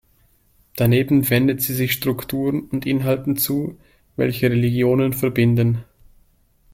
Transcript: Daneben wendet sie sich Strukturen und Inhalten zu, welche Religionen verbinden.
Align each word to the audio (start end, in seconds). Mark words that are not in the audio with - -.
Daneben 0.77 1.29
wendet 1.29 1.61
sie 1.61 1.75
sich 1.75 1.91
Strukturen 1.93 2.61
und 2.63 2.87
Inhalten 2.87 3.37
zu, 3.37 3.77
welche 4.15 4.49
Religionen 4.49 5.13
verbinden. 5.13 5.83